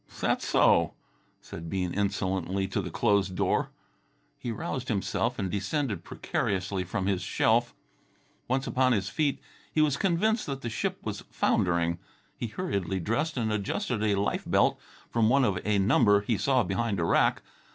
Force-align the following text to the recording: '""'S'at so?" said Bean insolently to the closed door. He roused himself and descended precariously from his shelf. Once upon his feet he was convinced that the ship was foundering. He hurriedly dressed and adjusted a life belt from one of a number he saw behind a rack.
'""'S'at 0.09 0.41
so?" 0.41 0.95
said 1.41 1.69
Bean 1.69 1.93
insolently 1.93 2.67
to 2.67 2.81
the 2.81 2.89
closed 2.89 3.35
door. 3.35 3.69
He 4.39 4.51
roused 4.51 4.87
himself 4.87 5.37
and 5.37 5.51
descended 5.51 6.03
precariously 6.03 6.83
from 6.83 7.05
his 7.05 7.21
shelf. 7.21 7.75
Once 8.47 8.65
upon 8.65 8.93
his 8.93 9.09
feet 9.09 9.39
he 9.71 9.79
was 9.79 9.97
convinced 9.97 10.47
that 10.47 10.61
the 10.61 10.71
ship 10.71 10.97
was 11.03 11.23
foundering. 11.29 11.99
He 12.35 12.47
hurriedly 12.47 12.99
dressed 12.99 13.37
and 13.37 13.53
adjusted 13.53 14.01
a 14.01 14.15
life 14.19 14.43
belt 14.47 14.79
from 15.11 15.29
one 15.29 15.45
of 15.45 15.59
a 15.63 15.77
number 15.77 16.21
he 16.21 16.35
saw 16.35 16.63
behind 16.63 16.99
a 16.99 17.05
rack. 17.05 17.43